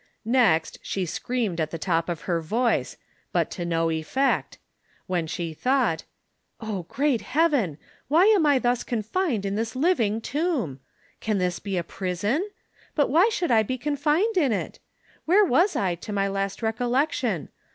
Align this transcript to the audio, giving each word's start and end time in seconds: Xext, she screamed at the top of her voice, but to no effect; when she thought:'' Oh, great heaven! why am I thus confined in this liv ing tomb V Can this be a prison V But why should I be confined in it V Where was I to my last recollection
Xext, 0.27 0.77
she 0.81 1.05
screamed 1.05 1.61
at 1.61 1.69
the 1.69 1.77
top 1.77 2.09
of 2.09 2.21
her 2.21 2.41
voice, 2.41 2.97
but 3.31 3.51
to 3.51 3.65
no 3.65 3.91
effect; 3.91 4.57
when 5.05 5.27
she 5.27 5.53
thought:'' 5.53 6.05
Oh, 6.59 6.87
great 6.89 7.21
heaven! 7.21 7.77
why 8.07 8.25
am 8.25 8.43
I 8.43 8.57
thus 8.57 8.83
confined 8.83 9.45
in 9.45 9.53
this 9.53 9.75
liv 9.75 9.99
ing 10.01 10.19
tomb 10.19 10.77
V 10.77 10.79
Can 11.19 11.37
this 11.37 11.59
be 11.59 11.77
a 11.77 11.83
prison 11.83 12.39
V 12.41 12.47
But 12.95 13.11
why 13.11 13.29
should 13.29 13.51
I 13.51 13.61
be 13.61 13.77
confined 13.77 14.37
in 14.37 14.51
it 14.51 14.77
V 14.77 14.79
Where 15.25 15.45
was 15.45 15.75
I 15.75 15.93
to 15.93 16.11
my 16.11 16.27
last 16.27 16.63
recollection 16.63 17.49